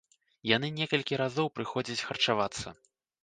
[0.55, 2.67] Яны некалькі разоў прыходзяць харчавацца.